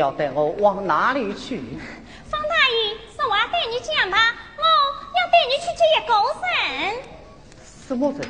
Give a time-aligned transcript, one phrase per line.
[0.00, 1.60] 要带我往哪里去？
[2.30, 4.16] 方大爷，说话跟你讲吧，
[4.56, 6.14] 我要带你去接一个
[6.48, 6.96] 人。
[7.86, 8.20] 什么人？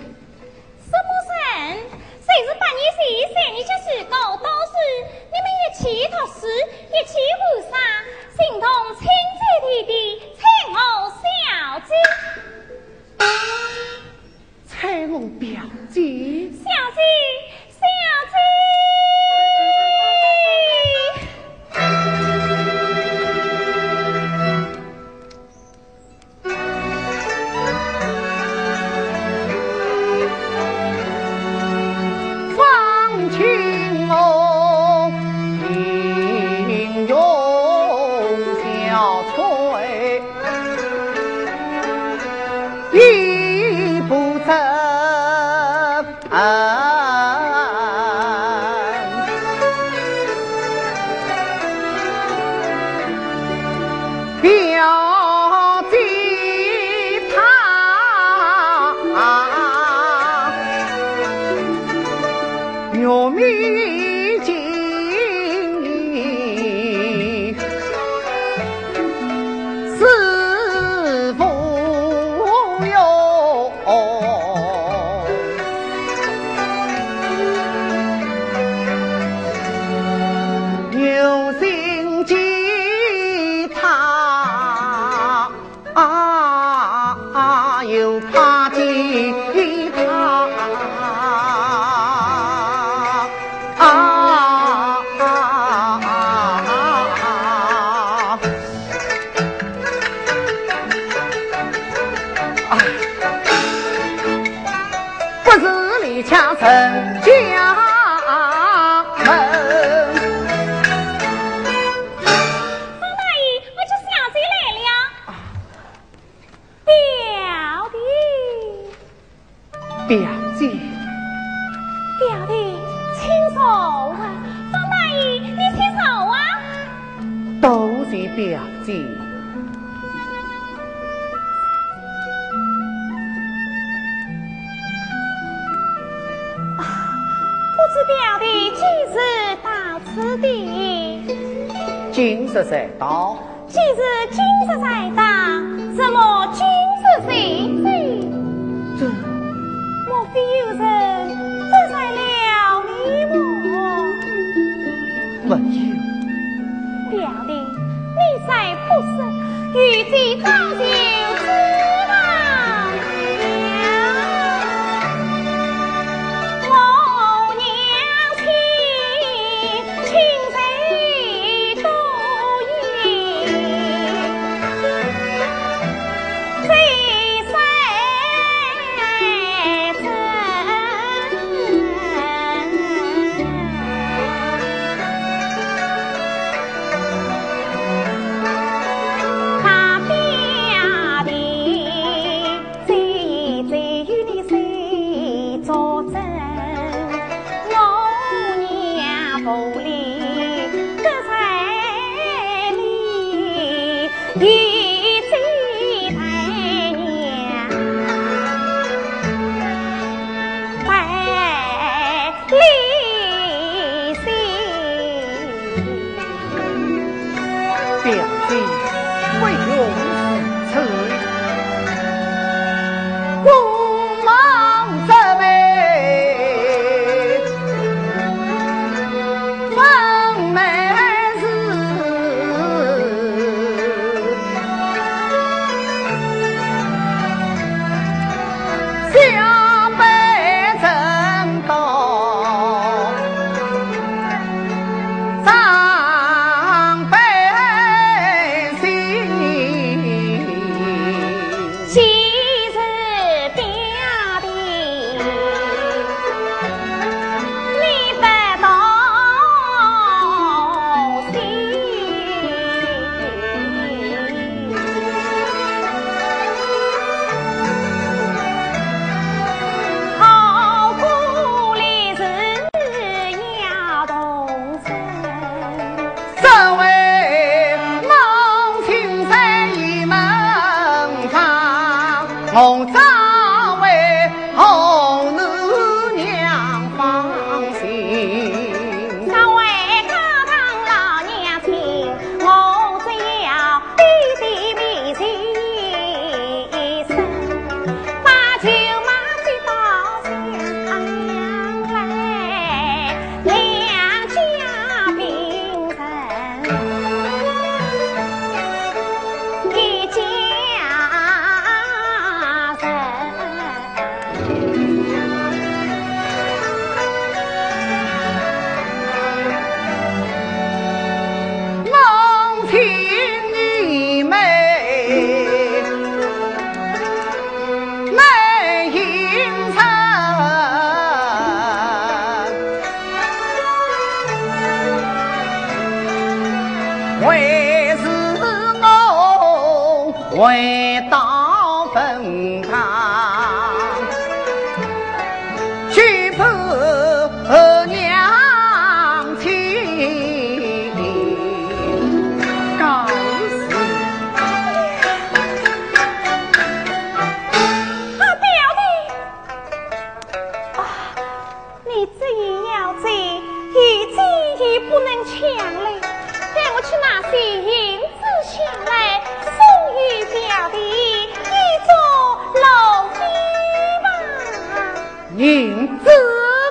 [375.41, 376.11] 云子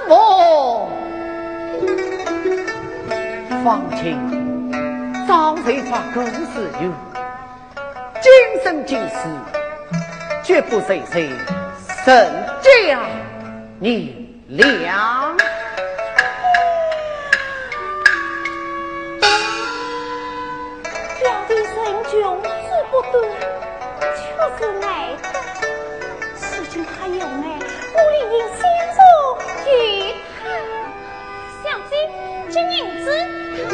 [0.08, 0.92] 莫，
[3.64, 4.16] 方卿，
[5.28, 6.92] 早岁发更是远，
[8.22, 8.32] 今
[8.64, 9.28] 生今世，
[10.44, 11.32] 绝不随随
[12.06, 13.00] 沈家
[13.80, 15.36] 你娘。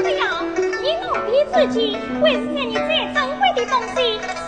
[0.05, 0.43] 只要
[0.83, 4.44] 你奴婢自己，才是让你最珍贵的东西。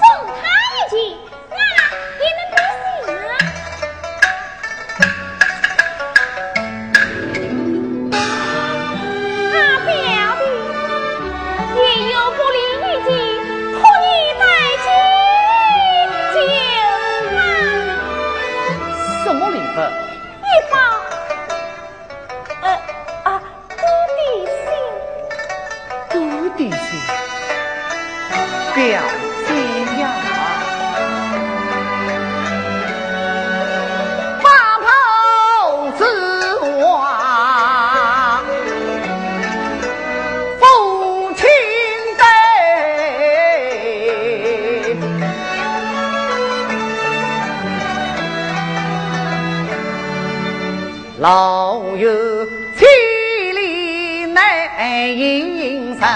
[55.99, 56.07] 生，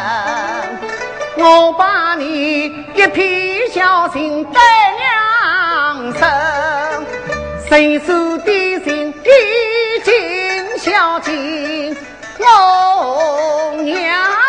[1.38, 4.60] 我把你一片孝心带
[5.00, 7.06] 娘生，
[7.68, 8.52] 谁手的
[8.84, 11.96] 心已经孝敬
[12.40, 14.41] 我娘。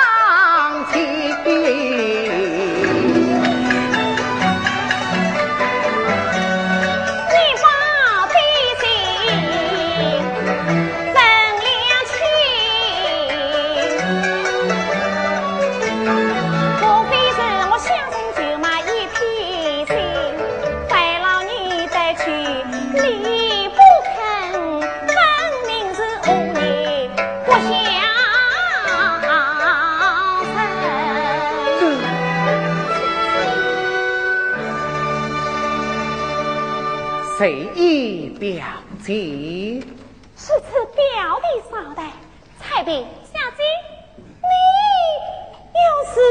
[37.43, 38.65] 随意表
[39.03, 39.13] 姐，
[40.37, 42.01] 是次表弟少的，
[42.61, 43.65] 彩笔小姐，
[44.39, 46.23] 你要是。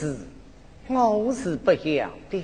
[0.00, 0.16] 是
[0.88, 2.42] 我是不想的。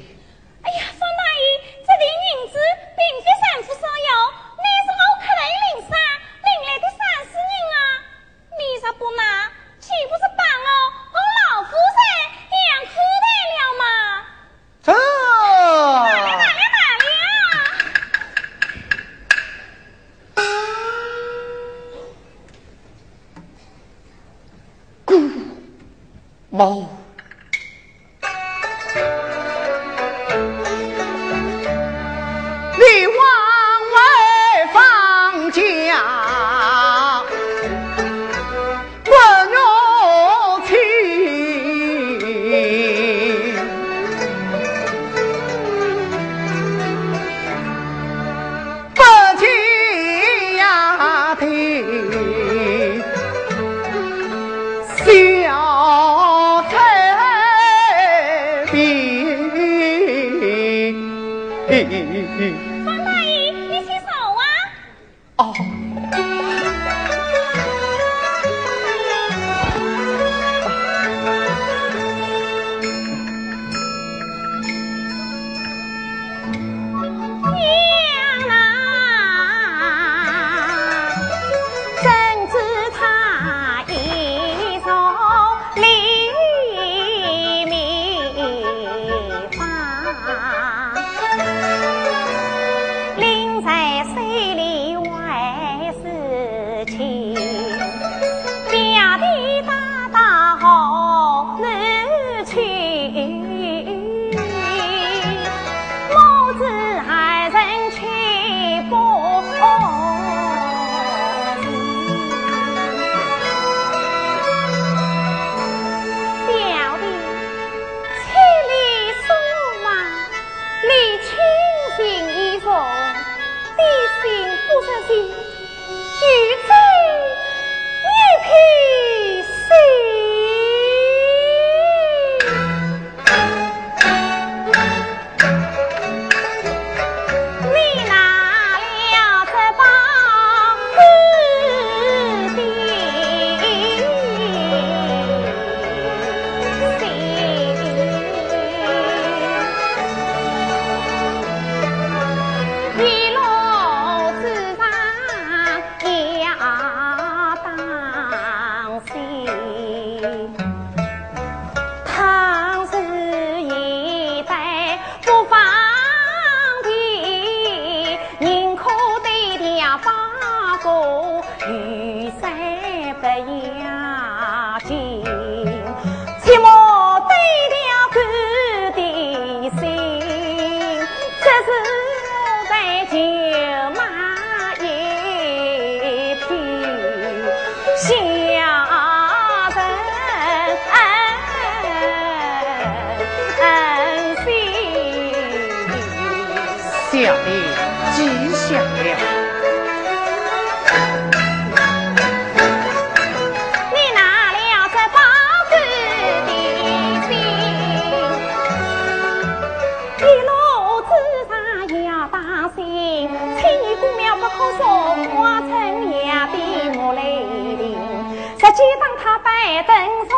[219.00, 219.94] 当他摆凳
[220.28, 220.34] 坐，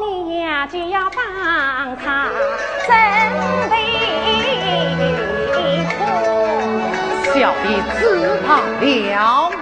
[0.00, 2.28] 你呀就要帮他
[2.86, 2.90] 整
[3.70, 3.74] 被
[5.88, 7.32] 铺。
[7.32, 7.66] 小弟
[7.98, 8.02] 知
[8.46, 9.61] 道了。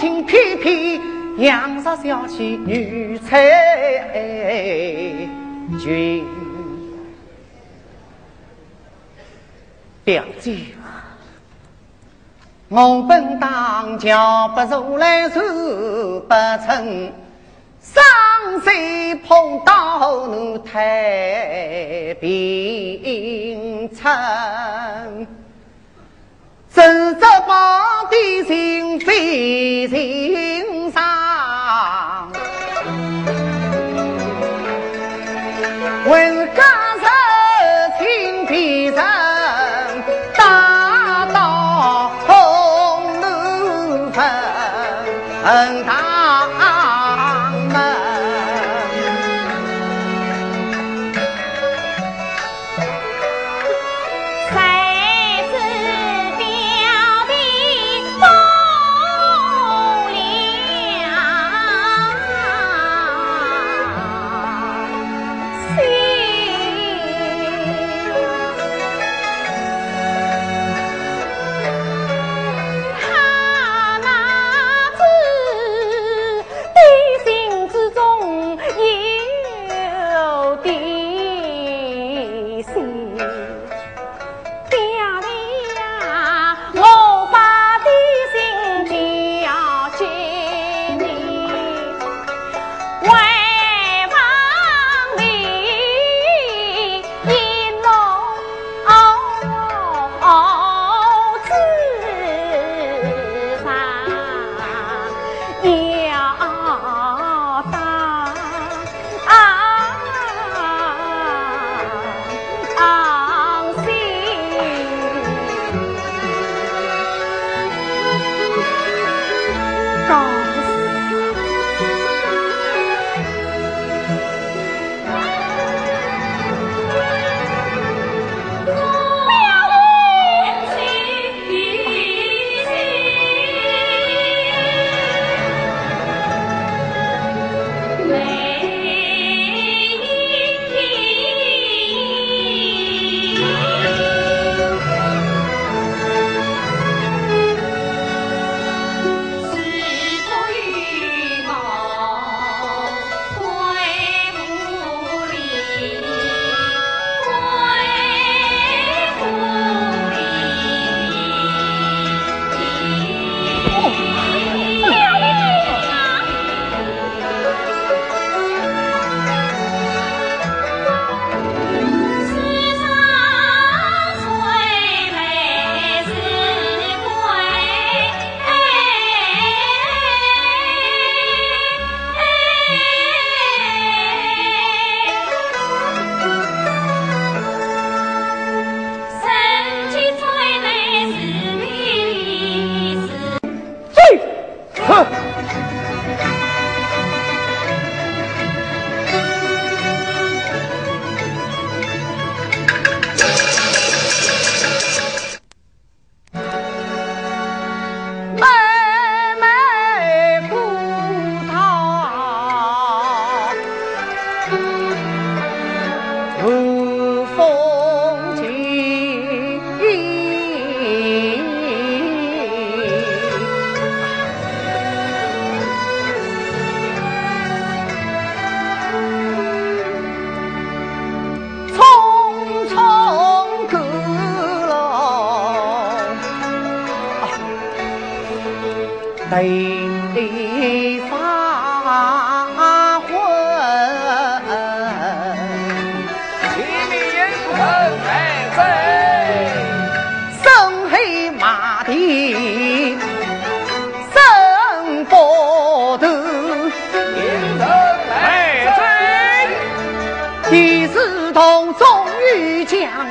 [0.00, 1.00] 里梦情偏偏
[1.38, 3.38] 杨少小气女才
[5.78, 6.24] 俊。
[10.02, 10.56] 表姐，
[12.68, 15.40] 我本当桥不如来受
[16.20, 16.34] 不
[16.66, 17.12] 成。
[17.80, 18.02] 上
[18.62, 18.74] 山
[19.26, 25.26] 碰到奴太平村，
[27.20, 30.79] 真着宝的心非心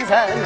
[0.09, 0.38] 层。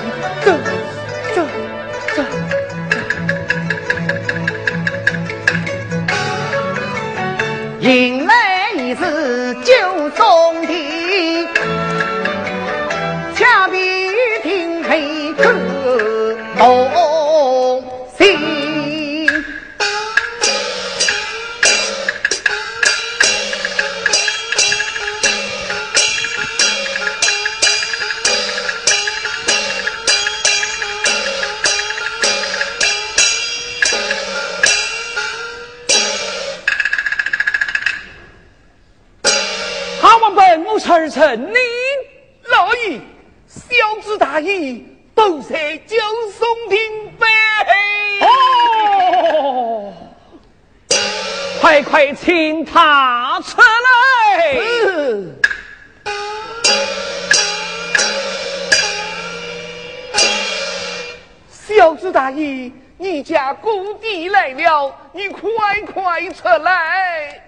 [62.24, 67.44] 大姨，你家姑弟来了，你快快出来！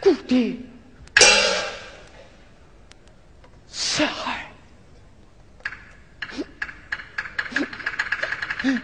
[0.00, 0.54] 姑爹，
[3.66, 4.52] 小孩，
[8.60, 8.74] 姑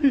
[0.00, 0.10] 爹，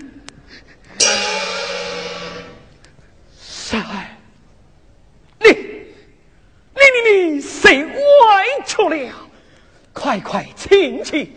[11.14, 11.32] 请起，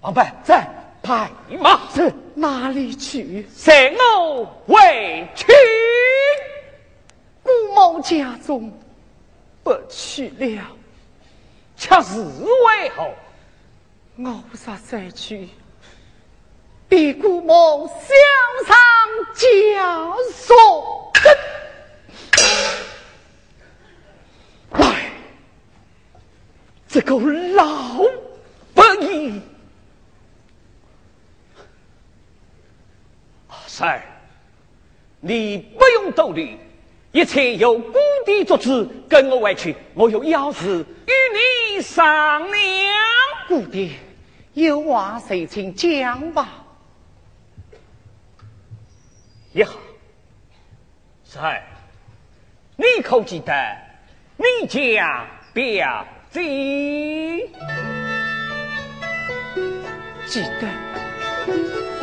[0.00, 0.68] 王本在
[1.00, 1.30] 拍
[1.60, 3.46] 马，是哪里去？
[3.54, 5.46] 随我回去。
[7.40, 8.72] 姑某家中
[9.62, 10.76] 不去了，
[11.76, 13.08] 恰是为何？
[14.16, 15.48] 我杀再去，
[16.88, 18.76] 比姑某想上
[19.36, 21.12] 枷锁。
[24.72, 25.12] 来，
[26.88, 28.02] 这个老
[28.74, 29.40] 不义，
[33.66, 34.02] 三儿，
[35.24, 36.58] 你不用多虑，
[37.12, 37.94] 一切由姑
[38.26, 38.84] 爹做主。
[39.08, 41.12] 跟我回去，我有要事与
[41.76, 42.58] 你商量。
[43.46, 43.90] 姑爹
[44.52, 46.64] 有话随请讲吧。
[49.52, 49.68] 一下，
[51.24, 51.62] 三儿，
[52.76, 53.52] 你可记得
[54.36, 57.48] 你家表姐？
[60.26, 60.66] 记得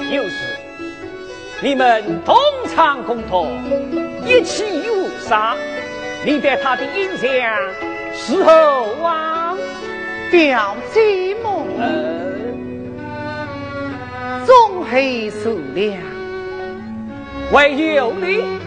[0.09, 0.58] 有时
[1.61, 2.35] 你们同
[2.73, 3.51] 床共同，
[4.25, 5.55] 一起无杀，
[6.25, 7.29] 你对他的印象
[8.13, 9.57] 是何啊？
[10.31, 11.85] 表姐梦呃，
[14.45, 15.97] 忠厚善良，
[17.51, 18.59] 唯有你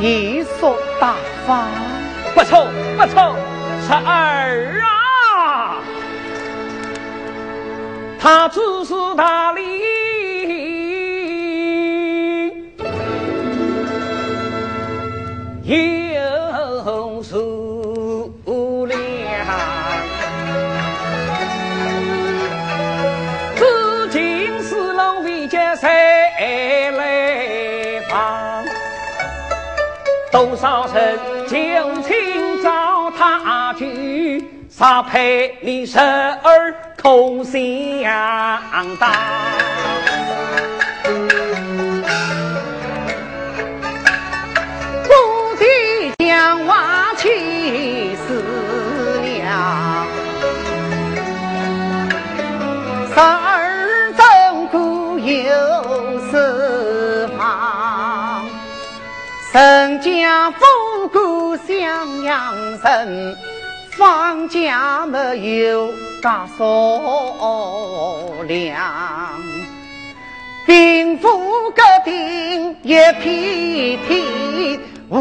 [0.00, 1.14] 艺术大
[1.46, 1.66] 方。
[2.34, 2.66] 不错
[2.98, 3.34] 不错，
[3.86, 5.78] 十二啊，
[8.20, 9.62] 他只是大理，
[30.36, 31.18] 多少人
[31.48, 31.56] 旧
[32.02, 39.10] 情找他去，杀配你十儿空相当。
[45.08, 45.10] 故
[45.58, 45.64] 地
[46.18, 48.42] 讲话气思
[49.22, 50.06] 量，
[53.08, 58.44] 十二正骨有四方，
[60.06, 63.36] 家富贵襄阳城，
[63.90, 65.92] 方家没有
[66.22, 68.76] 家所量。
[70.64, 75.20] 贫富隔定一片片，无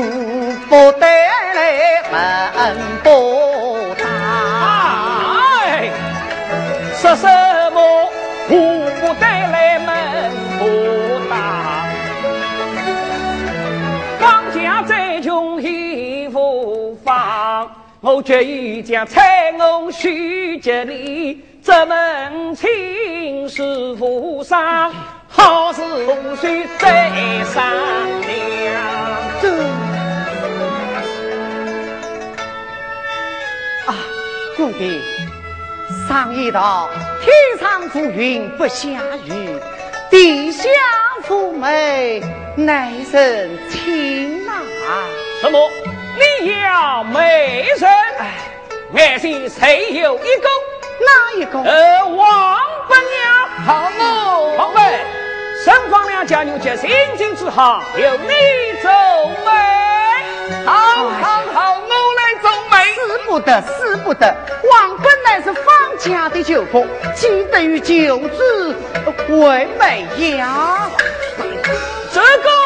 [0.70, 3.08] 不带来门不
[4.04, 4.06] 大。
[5.64, 5.90] 哎，
[7.02, 7.28] 说什
[18.26, 24.92] 决意将彩翁许给你，这门亲事府上，
[25.28, 27.12] 好事无需再
[27.54, 27.64] 商
[28.22, 28.82] 量。
[33.86, 33.94] 啊，
[34.58, 35.00] 故地
[36.10, 36.90] 上一道，
[37.22, 38.88] 天上浮云不下
[39.28, 39.60] 雨，
[40.10, 40.68] 地下
[41.22, 42.24] 浮梅
[42.56, 44.64] 乃人情啊！
[45.42, 45.60] 什么？
[46.16, 47.90] 你要美人？
[48.20, 48.34] 哎，
[48.96, 50.50] 爱心谁有一个？
[51.00, 51.60] 哪一个？
[51.60, 53.66] 呃，王伯娘。
[53.66, 55.04] 好哦，王妹，
[55.64, 58.34] 沈方两家有件心情之好，由你
[58.82, 58.90] 走
[59.46, 60.66] 媒。
[60.66, 60.74] 好，
[61.22, 62.94] 好，好，我来走媒。
[62.94, 64.34] 死不得，死不得！
[64.72, 65.66] 王本乃是方
[65.98, 68.76] 家的舅父，岂得于舅子
[69.28, 70.90] 为媒呀？
[72.14, 72.65] 这个。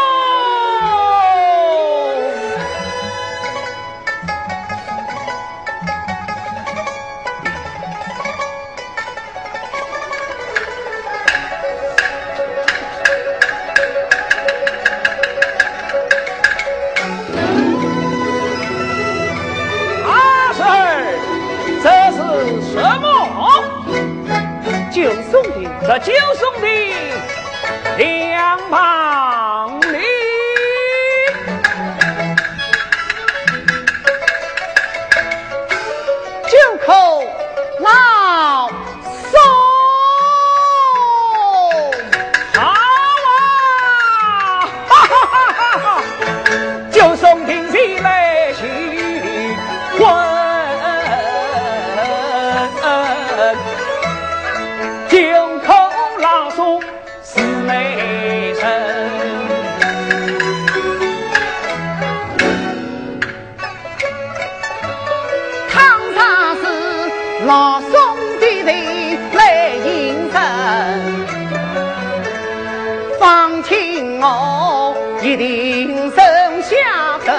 [73.70, 76.20] 方请我一定生
[76.64, 77.32] 下个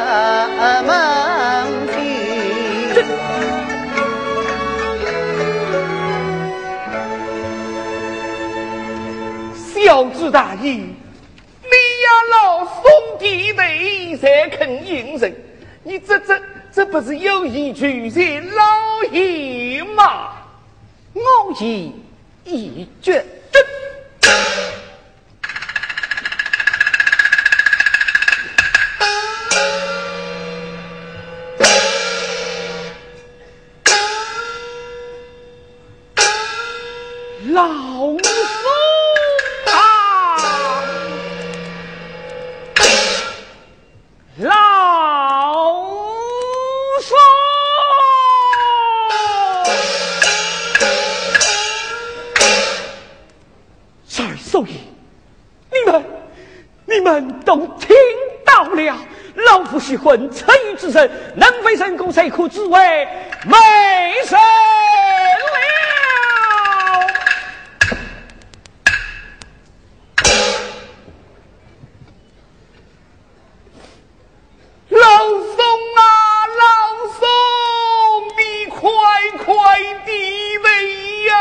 [0.84, 0.92] 门
[1.92, 1.98] 亲。
[9.84, 12.82] 小子大意，你呀老宋
[13.18, 15.32] 的人才肯应承，
[15.82, 16.40] 你这这。
[16.72, 20.30] 这不是有意拒绝老爷吗？
[21.12, 21.20] 我
[21.60, 21.92] 意
[22.44, 23.26] 已决。
[60.02, 63.08] 困车于之身，能飞神功，谁可知为
[63.44, 63.56] 美
[64.24, 64.44] 神了？
[74.88, 75.64] 老宋
[75.96, 76.02] 啊，
[76.58, 76.64] 老
[77.18, 77.28] 宋，
[78.36, 78.80] 你快
[79.44, 79.46] 快
[80.04, 80.10] 地
[80.58, 80.68] 来
[81.28, 81.32] 呀！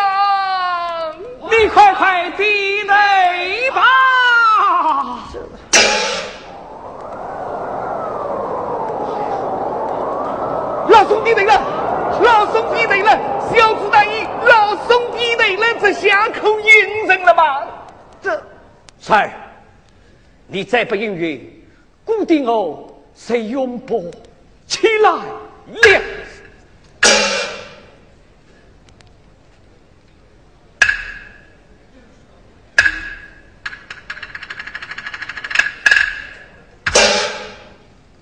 [1.50, 3.78] 你快快地来吧！
[10.90, 11.54] 老宋弟来了，
[12.22, 13.20] 老宋弟来了，
[13.52, 17.68] 小子大意，老宋弟来了，这下口应承了吧？
[18.22, 18.44] 这，
[19.00, 19.32] 三儿，
[20.46, 21.64] 你再不应允，
[22.06, 24.12] 固定我谁永不
[24.68, 25.42] 起来了。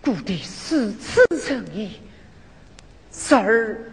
[0.02, 2.00] 故地是此诚意。
[3.12, 3.92] 十儿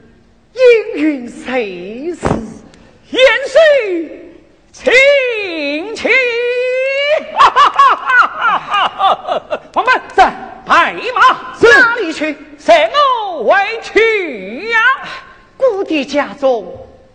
[0.53, 2.25] 应允谁是？
[3.11, 3.61] 言虽
[4.73, 4.93] 轻
[5.97, 6.11] 轻，
[7.37, 9.61] 哈哈哈哈哈哈！
[9.75, 10.33] 我们在
[10.67, 11.21] 白马
[11.61, 12.37] 哪里去？
[12.59, 12.97] 随我
[13.42, 14.79] 回去呀！
[15.57, 16.66] 姑爹家中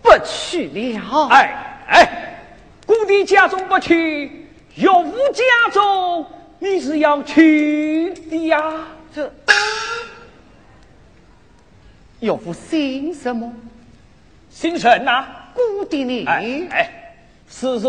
[0.01, 1.27] 不去了。
[1.29, 2.41] 哎哎，
[2.85, 6.25] 姑爹家中不去，岳父家中
[6.57, 8.87] 你是要去的呀？
[9.13, 9.31] 这。
[12.19, 13.53] 岳父姓什么？
[14.49, 15.25] 姓沈呐。
[15.53, 16.25] 姑的呢？
[16.27, 17.13] 哎哎，
[17.49, 17.87] 是是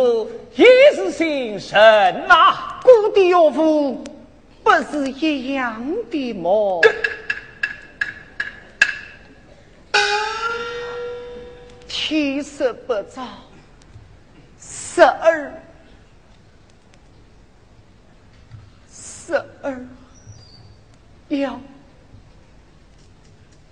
[0.57, 1.79] 也是姓沈
[2.29, 2.79] 呐。
[2.83, 4.05] 姑的岳父
[4.63, 6.51] 不是一样的吗？
[11.91, 13.27] 七十八招，
[14.61, 15.53] 十二，
[18.89, 19.85] 十二，
[21.29, 21.61] 要。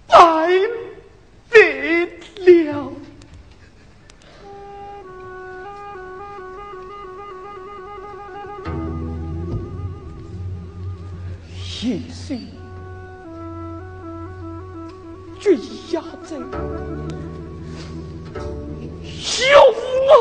[0.09, 0.49] 白
[1.49, 2.07] 得
[2.45, 2.93] 了。
[11.81, 12.49] 一心，
[15.39, 15.61] 君
[15.93, 17.28] 压阵。
[19.29, 20.16] 幸福啊！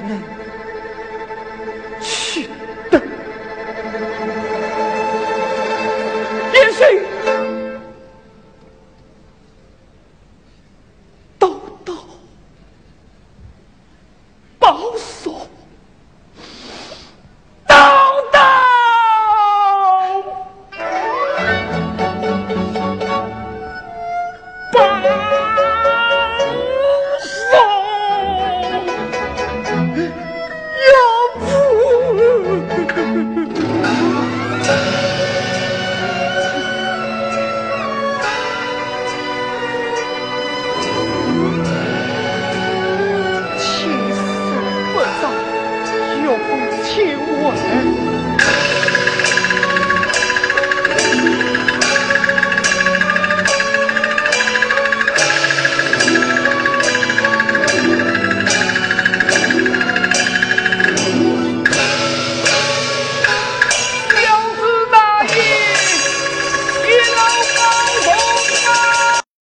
[0.00, 0.49] 团